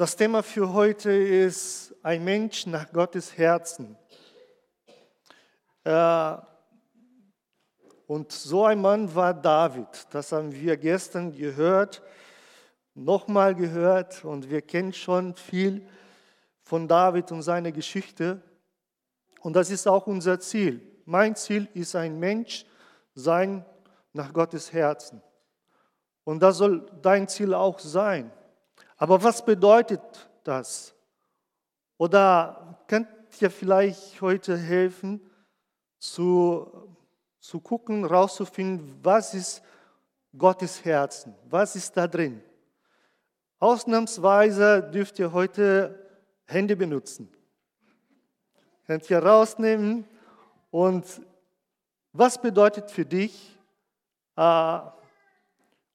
[0.00, 3.98] Das Thema für heute ist ein Mensch nach Gottes Herzen.
[5.84, 6.36] Äh,
[8.06, 10.06] und so ein Mann war David.
[10.10, 12.00] Das haben wir gestern gehört,
[12.94, 15.86] nochmal gehört und wir kennen schon viel
[16.62, 18.40] von David und seiner Geschichte.
[19.42, 20.80] Und das ist auch unser Ziel.
[21.04, 22.64] Mein Ziel ist ein Mensch
[23.14, 23.66] sein
[24.14, 25.20] nach Gottes Herzen.
[26.24, 28.32] Und das soll dein Ziel auch sein.
[29.00, 30.02] Aber was bedeutet
[30.44, 30.94] das?
[31.96, 33.08] Oder könnt
[33.40, 35.22] ihr vielleicht heute helfen,
[35.98, 36.94] zu,
[37.38, 39.62] zu gucken, rauszufinden, was ist
[40.36, 41.34] Gottes Herzen?
[41.48, 42.42] Was ist da drin?
[43.58, 46.06] Ausnahmsweise dürft ihr heute
[46.44, 47.32] Hände benutzen.
[48.86, 50.06] Könnt ihr rausnehmen
[50.70, 51.06] und
[52.12, 53.58] was bedeutet für dich
[54.36, 54.80] äh,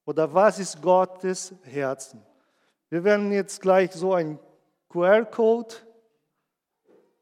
[0.05, 2.25] oder was ist Gottes Herzen?
[2.95, 4.39] Wir werden jetzt gleich so ein
[4.87, 5.75] QR-Code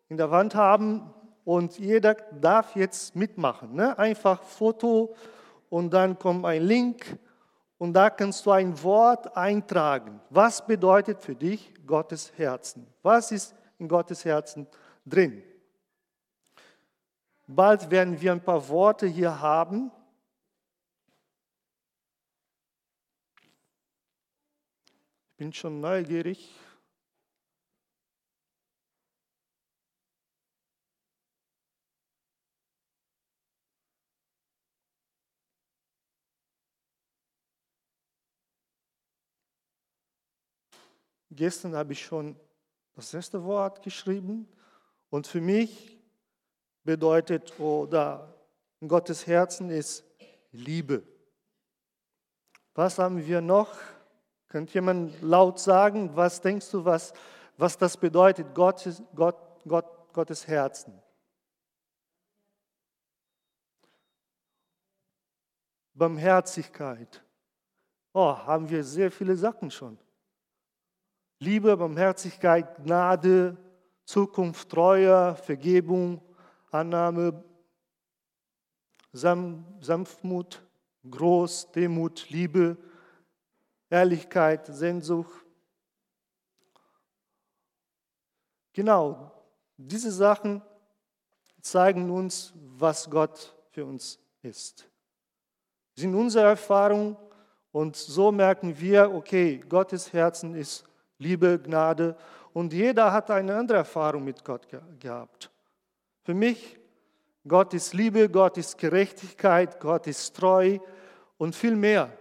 [0.08, 1.12] in der Wand haben
[1.46, 3.74] und jeder darf jetzt mitmachen.
[3.74, 3.98] Ne?
[3.98, 5.16] Einfach Foto
[5.72, 7.18] und dann kommt ein Link
[7.80, 10.22] und da kannst du ein Wort eintragen.
[10.30, 12.86] Was bedeutet für dich Gottes Herzen?
[13.02, 14.68] Was ist in Gottes Herzen
[15.08, 15.42] drin?
[17.48, 19.90] Bald werden wir ein paar Worte hier haben.
[25.34, 26.52] Ich bin schon neugierig.
[41.32, 42.40] Gestern habe ich schon
[42.94, 44.48] das erste Wort geschrieben
[45.10, 45.98] und für mich
[46.84, 48.38] bedeutet oder
[48.82, 50.04] in Gottes Herzen ist
[50.52, 51.02] Liebe.
[52.76, 53.76] Was haben wir noch?
[54.54, 57.12] Könnt jemand laut sagen, was denkst du, was,
[57.58, 59.36] was das bedeutet, Gottes, Gott,
[59.68, 60.94] Gott, Gottes Herzen?
[65.96, 67.24] Barmherzigkeit.
[68.14, 69.98] Oh, haben wir sehr viele Sachen schon.
[71.40, 73.58] Liebe, Barmherzigkeit, Gnade,
[74.06, 76.22] Zukunft, Treue, Vergebung,
[76.70, 77.44] Annahme,
[79.12, 80.62] Sanftmut,
[81.10, 82.78] Groß, Demut, Liebe,
[83.94, 85.46] Ehrlichkeit, Sehnsucht.
[88.74, 89.32] Genau,
[89.78, 90.64] diese Sachen
[91.62, 94.88] zeigen uns, was Gott für uns ist.
[95.96, 97.16] sind unsere Erfahrungen
[97.72, 100.84] und so merken wir, okay, Gottes Herzen ist
[101.20, 102.18] Liebe, Gnade
[102.52, 104.68] und jeder hat eine andere Erfahrung mit Gott
[105.00, 105.52] gehabt.
[106.24, 106.80] Für mich,
[107.48, 110.80] Gott ist Liebe, Gott ist Gerechtigkeit, Gott ist treu
[111.38, 112.12] und viel mehr.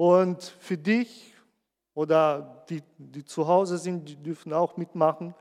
[0.00, 1.34] Und für dich
[1.92, 5.34] oder die, die zu Hause sind, die dürfen auch mitmachen.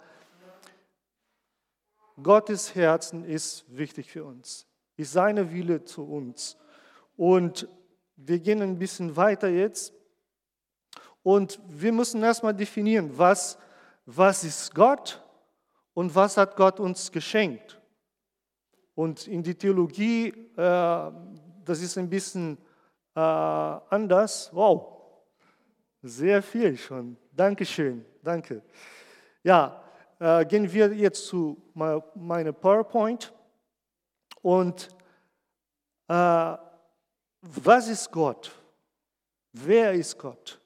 [2.22, 4.68] Gottes Herzen ist wichtig für uns,
[4.98, 6.58] ist seine Wille zu uns.
[7.16, 7.70] Und
[8.18, 9.94] wir gehen ein bisschen weiter jetzt.
[11.24, 13.58] Und wir müssen erstmal definieren, was,
[14.06, 15.24] was ist Gott
[15.94, 17.80] und was hat Gott uns geschenkt?
[18.94, 21.12] Und in die Theologie, äh,
[21.64, 22.58] das ist ein bisschen
[23.20, 24.50] äh, anders.
[24.54, 25.02] Wow,
[26.02, 27.18] sehr viel schon.
[27.34, 28.62] Dankeschön, danke.
[29.44, 29.84] Ja,
[30.20, 33.34] äh, gehen wir jetzt zu meiner PowerPoint.
[34.42, 34.88] Und
[36.08, 36.14] äh,
[37.42, 38.52] was ist Gott?
[39.52, 40.60] Wer ist Gott?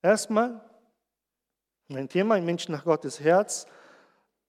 [0.00, 0.60] Erstmal
[1.88, 3.66] ein Thema, ein Mensch nach Gottes Herz.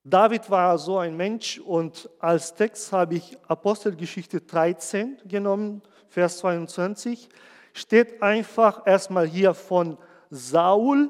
[0.03, 7.29] David war so ein Mensch und als Text habe ich Apostelgeschichte 13 genommen, Vers 22.
[7.73, 9.97] Steht einfach erstmal hier von
[10.29, 11.09] Saul,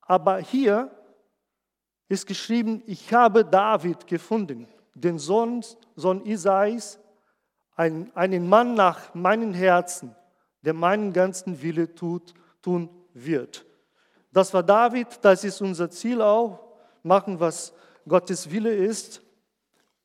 [0.00, 0.90] aber hier
[2.08, 6.98] ist geschrieben, ich habe David gefunden, den Sohn, Sohn Isais,
[7.74, 10.14] einen, einen Mann nach meinem Herzen,
[10.62, 13.66] der meinen ganzen Wille tut, tun wird.
[14.32, 16.60] Das war David, das ist unser Ziel auch,
[17.02, 17.72] machen, was
[18.08, 19.22] Gottes Wille ist.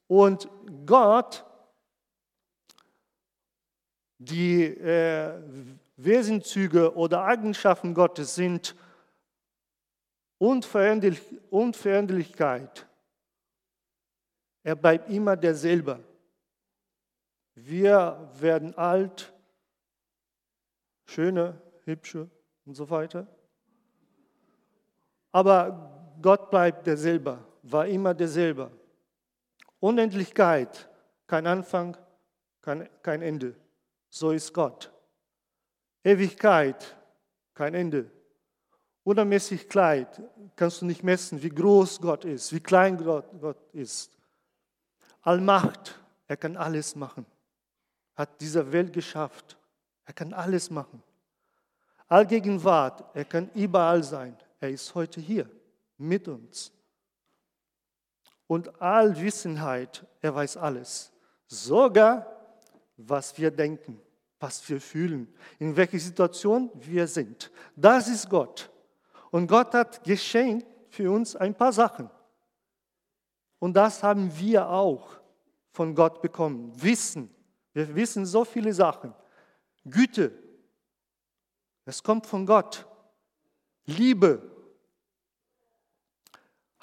[0.07, 0.47] Und
[0.85, 1.45] Gott,
[4.23, 5.33] die äh,
[5.97, 8.75] Wesenzüge oder Eigenschaften Gottes sind
[10.37, 11.21] Unveränderlich,
[11.51, 12.87] Unveränderlichkeit.
[14.63, 16.03] Er bleibt immer derselbe.
[17.53, 19.31] Wir werden alt,
[21.05, 22.27] schöne, hübsche
[22.65, 23.27] und so weiter.
[25.31, 28.71] Aber Gott bleibt derselbe war immer derselbe.
[29.79, 30.89] Unendlichkeit,
[31.27, 31.97] kein Anfang,
[32.61, 33.55] kein, kein Ende.
[34.11, 34.91] So ist Gott.
[36.03, 36.97] Ewigkeit,
[37.53, 38.11] kein Ende.
[39.03, 40.05] unermesslich klein,
[40.55, 44.15] kannst du nicht messen, wie groß Gott ist, wie klein Gott, ist.
[45.21, 47.25] Allmacht, er kann alles machen,
[48.15, 49.57] hat diese Welt geschafft,
[50.05, 51.01] er kann alles machen.
[52.07, 55.49] Allgegenwart, er kann überall sein, er ist heute hier
[55.97, 56.71] mit uns.
[58.45, 61.11] Und Allwissenheit, er weiß alles,
[61.47, 62.40] sogar
[63.07, 63.99] was wir denken,
[64.39, 67.51] was wir fühlen, in welcher Situation wir sind.
[67.75, 68.71] Das ist Gott.
[69.29, 72.09] Und Gott hat geschenkt für uns ein paar Sachen.
[73.59, 75.09] Und das haben wir auch
[75.71, 76.73] von Gott bekommen.
[76.81, 77.29] Wissen.
[77.73, 79.13] Wir wissen so viele Sachen.
[79.85, 80.31] Güte.
[81.85, 82.85] Es kommt von Gott.
[83.85, 84.51] Liebe.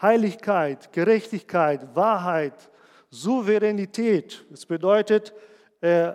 [0.01, 2.71] Heiligkeit, Gerechtigkeit, Wahrheit,
[3.11, 4.47] Souveränität.
[4.51, 5.35] Das bedeutet,
[5.81, 6.13] äh,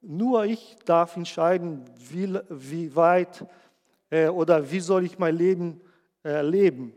[0.00, 3.46] nur ich darf entscheiden, wie, wie weit
[4.10, 5.80] äh, oder wie soll ich mein Leben
[6.24, 6.92] äh, leben.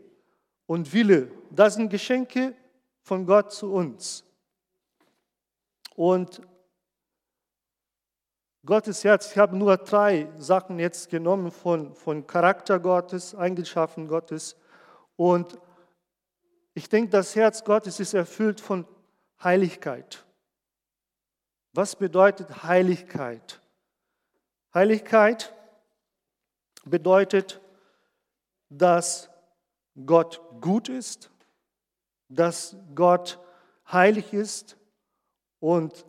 [0.66, 2.54] Und Wille, das sind Geschenke
[3.02, 4.24] von Gott zu uns.
[5.94, 6.42] Und
[8.64, 14.56] Gottes Herz, ich habe nur drei Sachen jetzt genommen von, von Charakter Gottes, Eigenschaften Gottes.
[15.14, 15.56] Und
[16.74, 18.84] ich denke, das Herz Gottes ist erfüllt von
[19.42, 20.25] Heiligkeit.
[21.76, 23.60] Was bedeutet Heiligkeit?
[24.72, 25.54] Heiligkeit
[26.86, 27.60] bedeutet,
[28.70, 29.28] dass
[30.06, 31.30] Gott gut ist,
[32.30, 33.38] dass Gott
[33.92, 34.78] heilig ist
[35.60, 36.06] und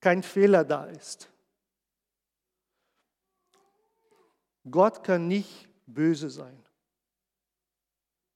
[0.00, 1.30] kein Fehler da ist.
[4.70, 6.62] Gott kann nicht böse sein.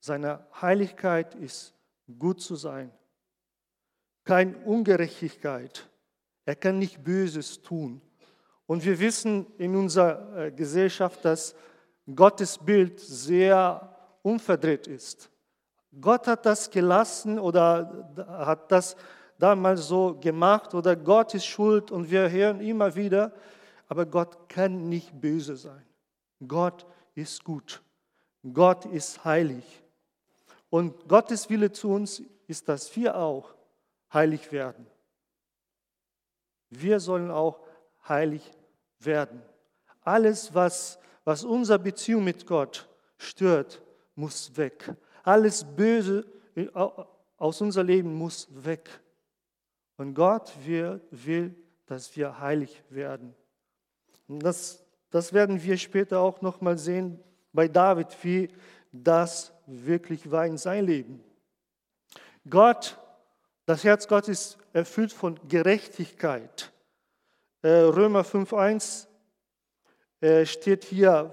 [0.00, 1.74] Seine Heiligkeit ist
[2.18, 2.90] gut zu sein.
[4.24, 5.90] Keine Ungerechtigkeit.
[6.44, 8.00] Er kann nicht Böses tun.
[8.66, 11.54] Und wir wissen in unserer äh, Gesellschaft, dass
[12.14, 15.30] Gottes Bild sehr unverdreht ist.
[16.00, 18.96] Gott hat das gelassen oder hat das
[19.38, 23.32] damals so gemacht oder Gott ist schuld und wir hören immer wieder,
[23.88, 25.84] aber Gott kann nicht böse sein.
[26.46, 27.82] Gott ist gut.
[28.52, 29.64] Gott ist heilig.
[30.68, 33.54] Und Gottes Wille zu uns ist, dass wir auch
[34.12, 34.86] heilig werden.
[36.80, 37.60] Wir sollen auch
[38.08, 38.50] heilig
[38.98, 39.42] werden.
[40.02, 43.82] Alles, was, was unsere Beziehung mit Gott stört,
[44.14, 44.94] muss weg.
[45.22, 46.24] Alles Böse
[47.36, 48.88] aus unserem Leben muss weg.
[49.96, 51.54] Und Gott will,
[51.86, 53.34] dass wir heilig werden.
[54.28, 57.20] Und das, das werden wir später auch nochmal sehen
[57.52, 58.48] bei David, wie
[58.92, 61.22] das wirklich war in sein Leben.
[62.48, 62.98] Gott,
[63.66, 66.72] das Herz Gottes ist erfüllt von Gerechtigkeit.
[67.62, 69.06] Äh, Römer 5.1
[70.20, 71.32] äh, steht hier,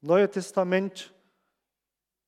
[0.00, 1.12] Neues Testament,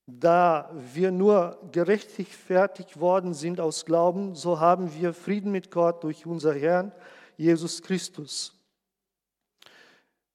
[0.06, 6.26] da wir nur gerechtfertigt worden sind aus Glauben, so haben wir Frieden mit Gott durch
[6.26, 6.93] unser Herrn
[7.37, 8.52] Jesus Christus.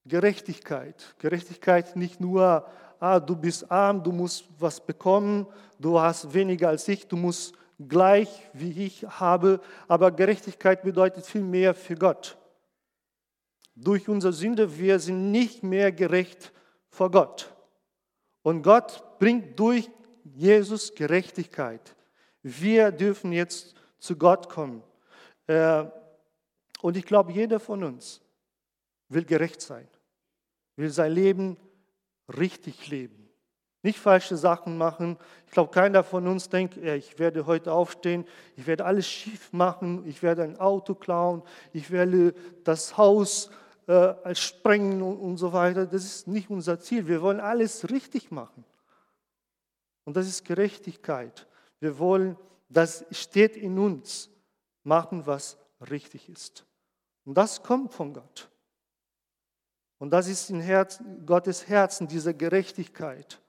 [0.05, 1.15] Gerechtigkeit.
[1.19, 2.65] Gerechtigkeit nicht nur,
[2.99, 5.45] ah, du bist arm, du musst was bekommen,
[5.77, 11.41] du hast weniger als ich, du musst gleich wie ich habe, aber Gerechtigkeit bedeutet viel
[11.41, 12.37] mehr für Gott.
[13.75, 16.53] Durch unsere Sünde, wir sind nicht mehr gerecht
[16.89, 17.53] vor Gott.
[18.41, 19.89] Und Gott bringt durch
[20.23, 21.95] Jesus Gerechtigkeit.
[22.41, 24.83] Wir dürfen jetzt zu Gott kommen.
[25.47, 25.85] Äh,
[26.81, 28.21] und ich glaube, jeder von uns
[29.09, 29.87] will gerecht sein,
[30.75, 31.57] will sein Leben
[32.37, 33.24] richtig leben.
[33.85, 35.15] Nicht falsche Sachen machen.
[35.45, 38.25] Ich glaube, keiner von uns denkt, ich werde heute aufstehen,
[38.55, 43.51] ich werde alles schief machen, ich werde ein Auto klauen, ich werde das Haus
[43.85, 45.85] äh, sprengen und, und so weiter.
[45.85, 47.07] Das ist nicht unser Ziel.
[47.07, 48.65] Wir wollen alles richtig machen.
[50.03, 51.45] Und das ist Gerechtigkeit.
[51.79, 52.37] Wir wollen,
[52.69, 54.31] das steht in uns,
[54.83, 55.59] machen, was
[55.91, 56.65] richtig ist.
[57.23, 58.49] Und das kommt von Gott.
[59.99, 63.39] Und das ist in Herz, Gottes Herzen, diese Gerechtigkeit.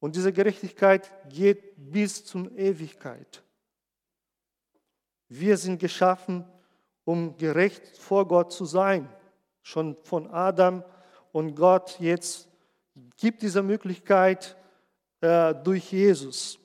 [0.00, 3.42] Und diese Gerechtigkeit geht bis zur Ewigkeit.
[5.28, 6.44] Wir sind geschaffen,
[7.04, 9.08] um gerecht vor Gott zu sein.
[9.62, 10.84] Schon von Adam
[11.32, 12.48] und Gott jetzt
[13.16, 14.56] gibt diese Möglichkeit
[15.20, 16.58] äh, durch Jesus.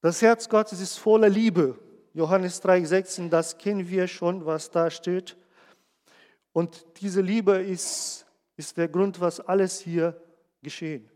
[0.00, 1.78] Das Herz Gottes ist voller Liebe.
[2.14, 5.36] Johannes 3,16, das kennen wir schon, was da steht.
[6.52, 8.24] Und diese Liebe ist,
[8.56, 10.18] ist der Grund, was alles hier
[10.62, 11.10] geschehen.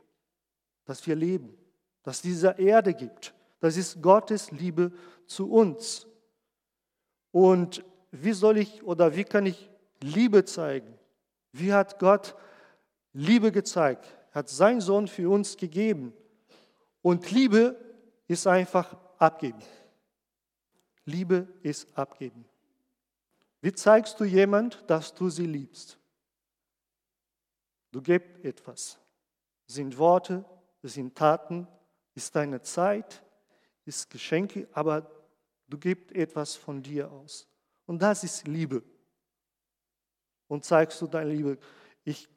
[0.91, 1.57] Dass wir leben,
[2.03, 3.33] dass es diese Erde gibt.
[3.61, 4.91] Das ist Gottes Liebe
[5.25, 6.09] zu uns.
[7.31, 9.71] Und wie soll ich oder wie kann ich
[10.01, 10.93] Liebe zeigen?
[11.53, 12.35] Wie hat Gott
[13.13, 16.13] Liebe gezeigt, hat seinen Sohn für uns gegeben.
[17.03, 17.77] Und Liebe
[18.27, 19.63] ist einfach abgeben.
[21.05, 22.45] Liebe ist abgeben.
[23.61, 26.01] Wie zeigst du jemand, dass du sie liebst?
[27.93, 28.99] Du gibst etwas.
[29.69, 30.45] Sind Worte,
[30.89, 31.67] sind Taten,
[32.15, 33.23] ist deine Zeit,
[33.85, 35.11] ist Geschenke, aber
[35.69, 37.47] du gibst etwas von dir aus.
[37.87, 38.83] Und das ist Liebe.
[40.49, 41.59] Und zeigst du deine Liebe.
[42.05, 42.29] Ich,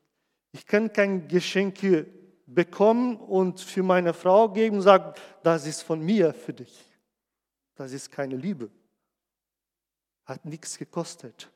[0.52, 2.08] ich kann keine Geschenke
[2.46, 6.86] bekommen und für meine Frau geben und sagen, das ist von mir für dich.
[7.76, 8.70] Das ist keine Liebe.
[10.26, 11.50] Hat nichts gekostet.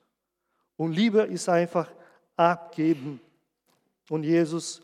[0.75, 1.91] Und Liebe ist einfach
[2.35, 3.19] abgeben.
[4.09, 4.81] Und Jesus,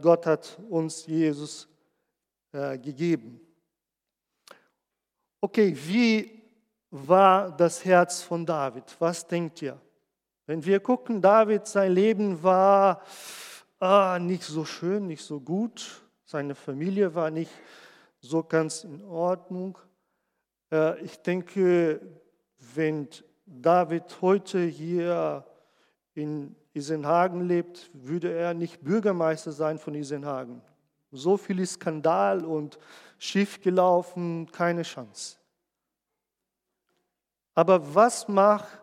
[0.00, 1.68] Gott hat uns Jesus
[2.52, 3.40] äh, gegeben.
[5.40, 6.40] Okay, wie
[6.90, 8.84] war das Herz von David?
[9.00, 9.80] Was denkt ihr?
[10.46, 13.02] Wenn wir gucken, David, sein Leben war
[13.80, 16.00] ah, nicht so schön, nicht so gut.
[16.24, 17.50] Seine Familie war nicht
[18.20, 19.76] so ganz in Ordnung.
[20.70, 22.00] Äh, ich denke,
[22.74, 23.08] wenn
[23.44, 25.44] David heute hier
[26.14, 30.60] in Isenhagen lebt, würde er nicht Bürgermeister sein von Isenhagen.
[31.10, 32.78] So viel Skandal und
[33.18, 35.38] schief gelaufen, keine Chance.
[37.54, 38.82] Aber was macht,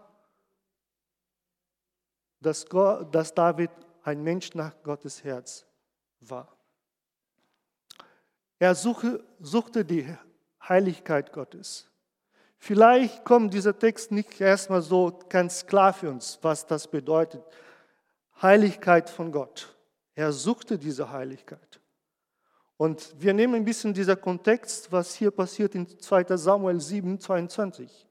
[2.41, 3.69] dass, Gott, dass David
[4.03, 5.65] ein Mensch nach Gottes Herz
[6.19, 6.57] war?
[8.57, 10.17] Er suche, suchte die
[10.67, 11.87] Heiligkeit Gottes.
[12.57, 17.43] Vielleicht kommt dieser Text nicht erstmal so ganz klar für uns, was das bedeutet.
[18.41, 19.75] Heiligkeit von Gott.
[20.15, 21.79] Er suchte diese Heiligkeit.
[22.77, 28.07] Und wir nehmen ein bisschen dieser Kontext, was hier passiert in 2 Samuel 7, 22.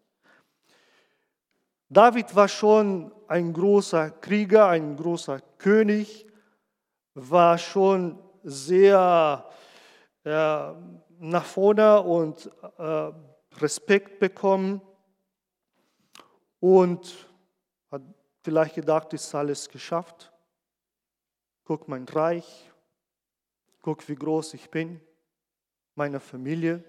[1.88, 6.26] David war schon ein großer Krieger, ein großer König,
[7.14, 9.46] war schon sehr
[10.24, 10.72] äh,
[11.18, 13.12] nach vorne und äh,
[13.60, 14.80] Respekt bekommen
[16.60, 17.28] und
[18.42, 20.32] vielleicht gedacht, ist alles geschafft.
[21.64, 22.70] Guck mein Reich,
[23.80, 25.00] guck wie groß ich bin,
[25.94, 26.84] meine Familie.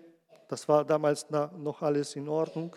[0.48, 2.76] Das war damals noch alles in Ordnung.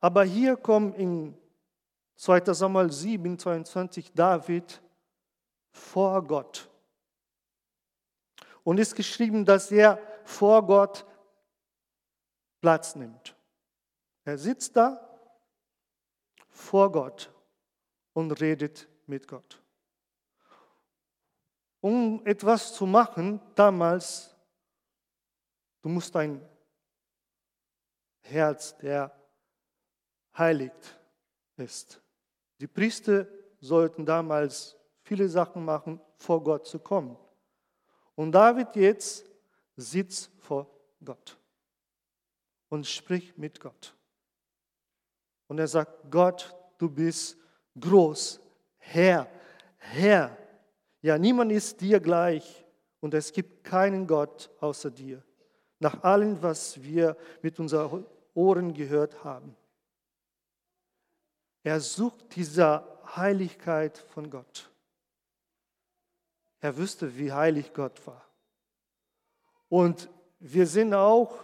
[0.00, 1.36] Aber hier kommt in
[2.16, 2.52] 2.
[2.54, 4.80] Samuel 7, 22 David
[5.70, 6.68] vor Gott.
[8.64, 11.06] Und ist geschrieben, dass er vor Gott
[12.60, 13.36] Platz nimmt.
[14.24, 15.05] Er sitzt da
[16.56, 17.30] vor Gott
[18.14, 19.62] und redet mit Gott.
[21.80, 24.34] Um etwas zu machen, damals,
[25.82, 26.40] du musst dein
[28.22, 29.14] Herz, der
[30.36, 30.98] heiligt
[31.56, 32.00] ist.
[32.58, 33.28] Die Priester
[33.60, 37.16] sollten damals viele Sachen machen, vor Gott zu kommen.
[38.14, 39.26] Und David jetzt
[39.76, 40.66] sitzt vor
[41.04, 41.38] Gott
[42.70, 43.95] und spricht mit Gott.
[45.48, 47.36] Und er sagt, Gott, du bist
[47.78, 48.40] groß,
[48.78, 49.28] Herr,
[49.76, 50.36] Herr.
[51.02, 52.64] Ja, niemand ist dir gleich
[53.00, 55.22] und es gibt keinen Gott außer dir.
[55.78, 59.56] Nach allem, was wir mit unseren Ohren gehört haben.
[61.62, 62.84] Er sucht diese
[63.16, 64.70] Heiligkeit von Gott.
[66.60, 68.24] Er wüsste, wie heilig Gott war.
[69.68, 71.38] Und wir sehen auch,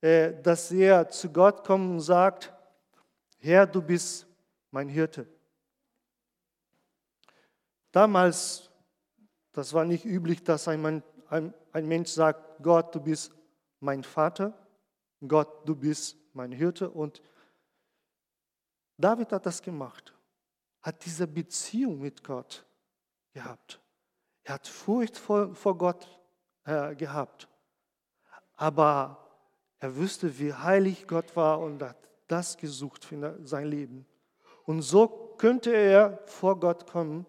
[0.00, 2.52] äh, dass er zu Gott kommt und sagt,
[3.38, 4.26] Herr, du bist
[4.70, 5.26] mein Hirte.
[7.92, 8.70] Damals,
[9.52, 13.32] das war nicht üblich, dass ein, ein, ein Mensch sagt, Gott, du bist
[13.80, 14.52] mein Vater,
[15.26, 17.22] Gott, du bist mein Hirte und
[18.96, 20.12] David hat das gemacht,
[20.82, 22.66] hat diese Beziehung mit Gott
[23.32, 23.80] gehabt.
[24.42, 26.18] Er hat Furcht vor, vor Gott
[26.64, 27.48] äh, gehabt.
[28.56, 29.24] Aber
[29.78, 34.06] er wusste, wie heilig Gott war und hat das gesucht für sein Leben.
[34.64, 37.26] Und so könnte er vor Gott kommen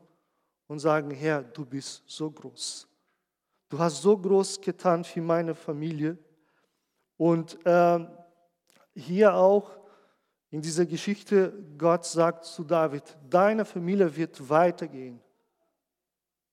[0.67, 2.87] und sagen, Herr, du bist so groß.
[3.69, 6.17] Du hast so groß getan für meine Familie.
[7.17, 7.99] Und äh,
[8.93, 9.79] hier auch
[10.51, 15.21] in dieser Geschichte, Gott sagt zu David, deine Familie wird weitergehen.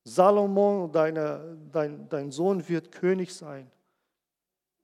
[0.04, 3.70] Salomon, deine, dein, dein Sohn wird König sein.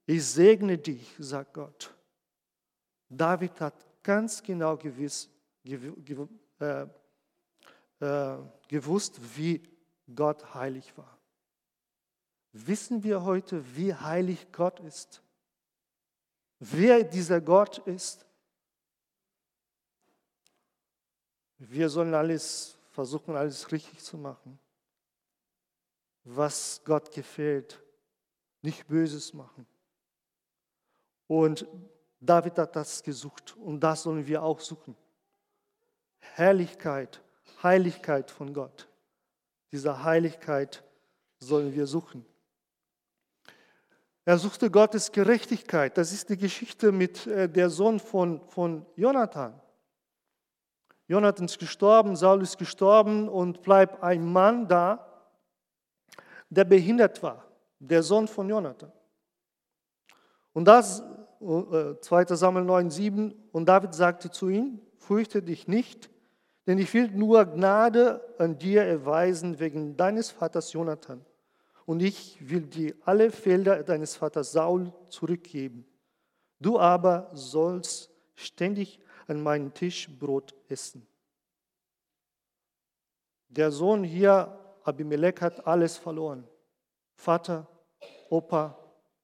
[0.05, 1.93] Ich segne dich, sagt Gott.
[3.17, 5.29] David hat ganz genau gewiss,
[5.63, 6.27] gew, gew,
[6.59, 6.87] äh,
[7.99, 9.61] äh, gewusst, wie
[10.13, 11.17] Gott heilig war.
[12.51, 15.23] Wissen wir heute, wie heilig Gott ist?
[16.59, 18.25] Wer dieser Gott ist?
[21.57, 24.59] Wir sollen alles versuchen alles richtig zu machen,
[26.23, 27.83] was Gott gefällt,
[28.61, 29.65] nicht Böses machen.
[31.27, 31.67] Und
[32.25, 34.95] David hat das gesucht und das sollen wir auch suchen.
[36.19, 37.21] Herrlichkeit,
[37.61, 38.87] Heiligkeit von Gott.
[39.73, 40.83] Diese Heiligkeit
[41.39, 42.25] sollen wir suchen.
[44.23, 45.97] Er suchte Gottes Gerechtigkeit.
[45.97, 49.59] Das ist die Geschichte mit äh, der Sohn von, von Jonathan.
[51.07, 55.27] Jonathan ist gestorben, Saul ist gestorben und bleibt ein Mann da,
[56.49, 57.43] der behindert war,
[57.79, 58.93] der Sohn von Jonathan.
[60.53, 61.03] Und das,
[61.43, 66.09] 2 äh, Samuel 9, 7, und David sagte zu ihm, fürchte dich nicht,
[66.65, 71.23] denn ich will nur Gnade an dir erweisen wegen deines Vaters Jonathan.
[71.85, 75.85] Und ich will dir alle Felder deines Vaters Saul zurückgeben.
[76.59, 81.05] Du aber sollst ständig an meinem Tisch Brot essen.
[83.49, 86.47] Der Sohn hier, Abimelech, hat alles verloren.
[87.15, 87.67] Vater,
[88.29, 88.77] Opa,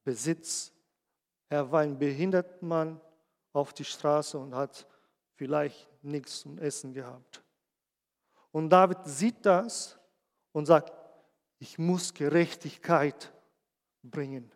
[0.03, 0.73] Besitz.
[1.49, 3.01] Er war ein behinderter Mann
[3.53, 4.87] auf die Straße und hat
[5.33, 7.43] vielleicht nichts zum Essen gehabt.
[8.51, 9.97] Und David sieht das
[10.51, 10.93] und sagt,
[11.59, 13.33] ich muss Gerechtigkeit
[14.03, 14.51] bringen.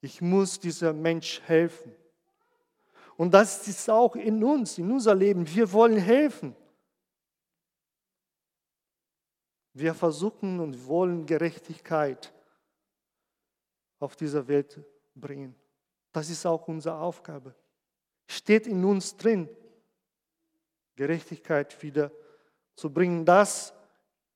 [0.00, 1.94] Ich muss dieser Mensch helfen.
[3.16, 5.46] Und das ist auch in uns, in unser Leben.
[5.46, 6.54] Wir wollen helfen.
[9.72, 12.32] Wir versuchen und wollen Gerechtigkeit
[13.98, 14.80] auf dieser Welt
[15.14, 15.54] bringen.
[16.14, 17.56] Das ist auch unsere Aufgabe.
[18.28, 19.48] Steht in uns drin.
[20.94, 22.12] Gerechtigkeit wieder
[22.76, 23.26] zu bringen.
[23.26, 23.74] Das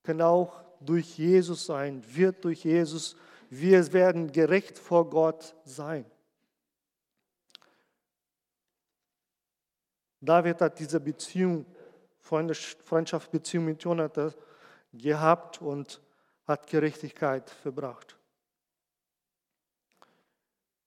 [0.03, 3.15] kann auch durch Jesus sein, wird durch Jesus.
[3.49, 6.05] Wir werden gerecht vor Gott sein.
[10.19, 11.65] David hat diese Beziehung,
[12.19, 14.33] Freundschaftsbeziehung mit Jonathan
[14.91, 16.01] gehabt und
[16.45, 18.18] hat Gerechtigkeit verbracht.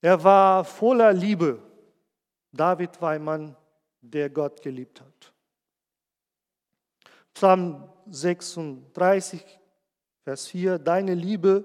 [0.03, 1.59] Er war voller Liebe.
[2.51, 3.55] David war ein Mann,
[4.01, 5.33] der Gott geliebt hat.
[7.33, 9.41] Psalm 36,
[10.25, 11.63] Vers 4, deine Liebe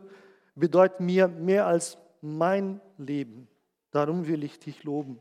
[0.54, 3.48] bedeutet mir mehr als mein Leben.
[3.90, 5.18] Darum will ich dich loben.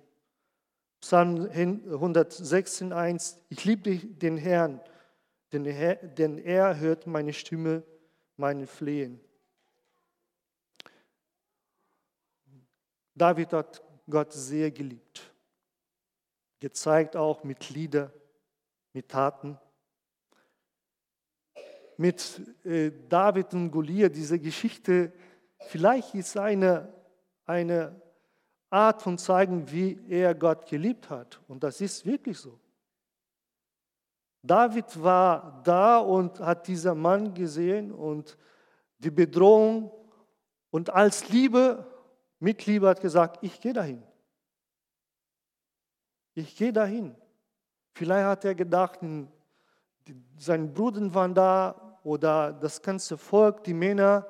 [1.01, 4.79] Psalm 116, 1, ich liebe den Herrn,
[5.51, 7.81] denn er, hört meine Stimme,
[8.35, 9.19] meine Flehen.
[13.17, 15.33] David hat Gott sehr geliebt,
[16.59, 18.11] gezeigt auch mit Lieder,
[18.93, 19.57] mit Taten
[21.97, 25.11] mit äh, David und Goliath, diese Geschichte,
[25.67, 26.93] vielleicht ist eine,
[27.45, 27.99] eine
[28.69, 31.41] Art von zeigen, wie er Gott geliebt hat.
[31.47, 32.59] Und das ist wirklich so.
[34.43, 38.37] David war da und hat diesen Mann gesehen und
[38.99, 39.91] die Bedrohung
[40.69, 41.85] und als Liebe,
[42.39, 44.03] mit Liebe hat gesagt, ich gehe dahin.
[46.33, 47.15] Ich gehe dahin.
[47.93, 48.99] Vielleicht hat er gedacht,
[50.37, 54.25] seine Brüder waren da, oder das ganze Volk, die Männer.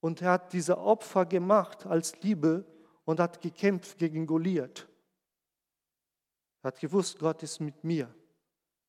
[0.00, 2.66] Und er hat diese Opfer gemacht als Liebe
[3.06, 4.86] und hat gekämpft gegen Goliath.
[6.62, 8.14] Er hat gewusst, Gott ist mit mir.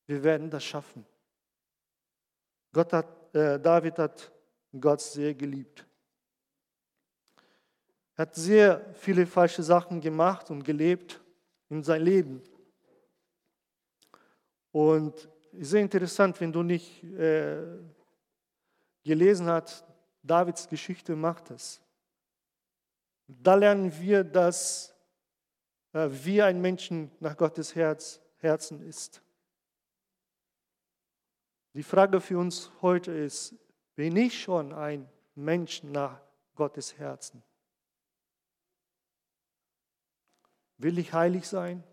[0.06, 1.06] Wir werden das schaffen.
[2.74, 4.34] Gott hat, äh, David hat
[4.78, 5.87] Gott sehr geliebt.
[8.18, 11.22] Er hat sehr viele falsche Sachen gemacht und gelebt
[11.70, 12.42] in sein Leben.
[14.72, 17.62] Und sehr interessant, wenn du nicht äh,
[19.04, 19.86] gelesen hast,
[20.24, 21.80] Davids Geschichte macht es.
[23.28, 24.96] Da lernen wir, dass
[25.94, 29.22] äh, wie ein Menschen nach Gottes Herz, Herzen ist.
[31.74, 33.54] Die Frage für uns heute ist,
[33.96, 36.20] bin ich schon ein Mensch nach
[36.56, 37.44] Gottes Herzen?
[40.78, 41.84] Will ich heilig sein?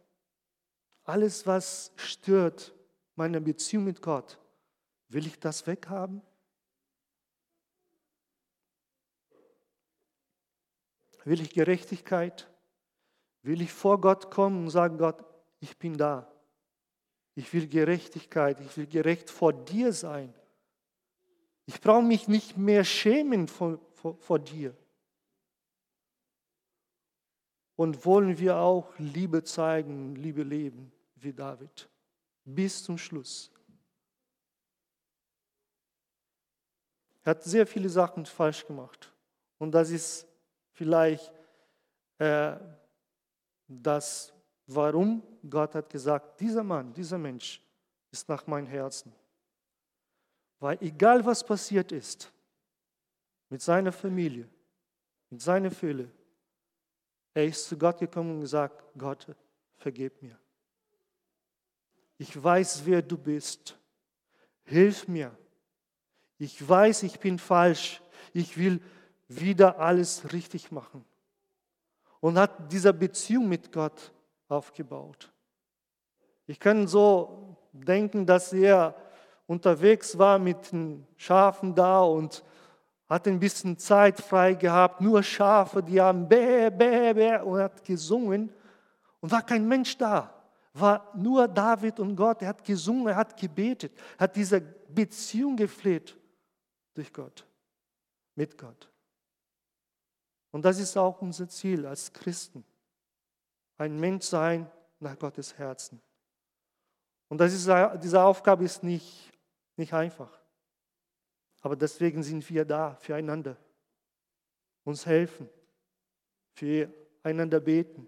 [1.05, 2.75] Alles, was stört,
[3.15, 4.39] meine Beziehung mit Gott,
[5.09, 6.23] will ich das weghaben?
[11.25, 12.51] Will ich Gerechtigkeit?
[13.43, 15.25] Will ich vor Gott kommen und sagen, Gott,
[15.61, 16.31] ich bin da.
[17.35, 20.33] Ich will Gerechtigkeit, ich will gerecht vor dir sein.
[21.67, 24.77] Ich brauche mich nicht mehr schämen vor, vor, vor dir.
[27.77, 31.89] Und wollen wir auch Liebe zeigen, Liebe leben wie David
[32.45, 33.51] bis zum Schluss.
[37.23, 39.11] Er hat sehr viele Sachen falsch gemacht.
[39.59, 40.27] Und das ist
[40.73, 41.33] vielleicht
[42.19, 42.57] äh,
[43.67, 44.33] das,
[44.67, 47.63] warum Gott hat gesagt, dieser Mann, dieser Mensch
[48.11, 49.13] ist nach meinem Herzen.
[50.61, 52.31] Weil egal was passiert ist,
[53.49, 54.49] mit seiner Familie,
[55.31, 56.11] mit seiner Fülle,
[57.35, 59.27] er ist zu Gott gekommen und gesagt, Gott,
[59.77, 60.39] vergib mir.
[62.17, 63.77] Ich weiß, wer du bist.
[64.63, 65.37] Hilf mir.
[66.39, 68.01] Ich weiß, ich bin falsch.
[68.33, 68.81] Ich will
[69.29, 71.05] wieder alles richtig machen.
[72.21, 74.13] Und hat diese Beziehung mit Gott
[74.49, 75.33] aufgebaut.
[76.47, 78.95] Ich kann so denken, dass er
[79.47, 82.45] unterwegs war mit den Schafen da und
[83.09, 87.85] hat ein bisschen Zeit frei gehabt, nur Schafe, die haben bäh, bäh, bäh und hat
[87.85, 88.53] gesungen
[89.21, 90.31] und war kein Mensch da.
[90.73, 92.43] War nur David und Gott.
[92.43, 96.17] Er hat gesungen, er hat gebetet, hat diese Beziehung gepflegt
[96.95, 97.47] durch Gott,
[98.35, 98.91] mit Gott.
[100.51, 102.65] Und das ist auch unser Ziel als Christen.
[103.77, 106.01] Ein Mensch sein nach Gottes Herzen.
[107.29, 107.69] Und das ist,
[108.03, 109.33] diese Aufgabe ist nicht,
[109.77, 110.31] nicht einfach.
[111.65, 113.57] Aber deswegen sind wir da füreinander.
[114.85, 115.49] Uns helfen,
[116.53, 118.07] füreinander beten.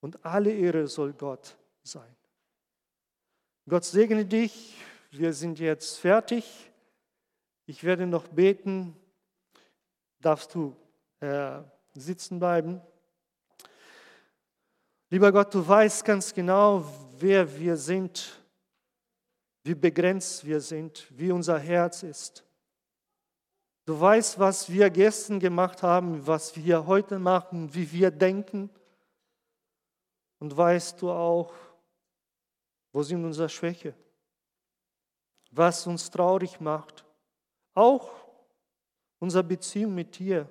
[0.00, 2.14] Und alle Ehre soll Gott sein.
[3.68, 4.76] Gott segne dich.
[5.10, 6.70] Wir sind jetzt fertig.
[7.66, 8.94] Ich werde noch beten.
[10.20, 10.76] Darfst du
[11.18, 11.60] äh,
[11.94, 12.80] sitzen bleiben?
[15.10, 16.84] Lieber Gott, du weißt ganz genau,
[17.18, 18.40] wer wir sind
[19.68, 22.42] wie begrenzt wir sind, wie unser Herz ist.
[23.84, 28.70] Du weißt, was wir gestern gemacht haben, was wir heute machen, wie wir denken.
[30.38, 31.52] Und weißt du auch,
[32.92, 33.94] wo sind unsere Schwäche,
[35.50, 37.04] was uns traurig macht,
[37.74, 38.10] auch
[39.18, 40.48] unsere Beziehung mit dir.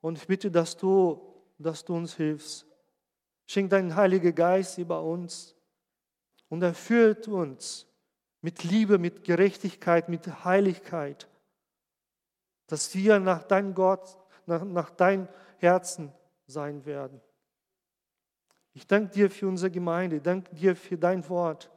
[0.00, 1.20] Und ich bitte, dass du,
[1.58, 2.64] dass du uns hilfst.
[3.46, 5.57] Schenk deinen Heiligen Geist über uns
[6.48, 7.86] und er führt uns
[8.40, 11.28] mit Liebe, mit Gerechtigkeit, mit Heiligkeit,
[12.66, 16.12] dass wir nach deinem Gott, nach, nach deinem Herzen
[16.46, 17.20] sein werden.
[18.74, 21.70] Ich danke dir für unsere Gemeinde, ich danke dir für dein Wort,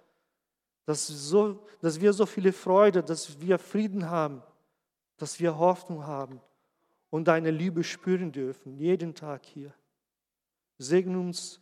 [0.85, 4.43] dass, so, dass wir so viele Freude, dass wir Frieden haben,
[5.17, 6.41] dass wir Hoffnung haben
[7.09, 9.73] und deine Liebe spüren dürfen, jeden Tag hier.
[10.77, 11.59] Segne uns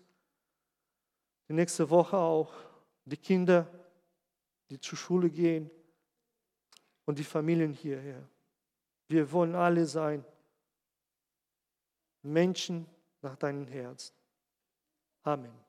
[1.48, 2.52] die nächste Woche auch
[3.10, 3.68] die Kinder,
[4.70, 5.70] die zur Schule gehen
[7.06, 8.28] und die Familien hierher.
[9.08, 10.24] Wir wollen alle sein
[12.22, 12.86] Menschen
[13.22, 14.14] nach deinem Herzen.
[15.24, 15.69] Amen.